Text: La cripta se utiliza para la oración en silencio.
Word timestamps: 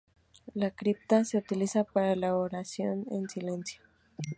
La 0.55 0.71
cripta 0.71 1.23
se 1.25 1.37
utiliza 1.37 1.83
para 1.83 2.15
la 2.15 2.35
oración 2.35 3.05
en 3.11 3.29
silencio. 3.29 3.83